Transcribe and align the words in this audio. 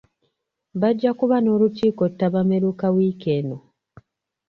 Bajja 0.81 1.11
kuba 1.19 1.35
n'olukiiko 1.41 2.03
ttabamiruka 2.11 2.85
wiiki 2.95 3.29
eno. 3.37 3.57